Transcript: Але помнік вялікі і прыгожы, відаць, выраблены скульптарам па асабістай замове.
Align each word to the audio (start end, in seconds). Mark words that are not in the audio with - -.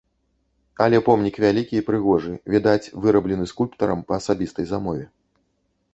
Але 0.85 1.01
помнік 1.09 1.35
вялікі 1.43 1.75
і 1.81 1.83
прыгожы, 1.91 2.33
відаць, 2.55 2.91
выраблены 3.07 3.45
скульптарам 3.55 3.99
па 4.11 4.19
асабістай 4.21 4.65
замове. 4.75 5.05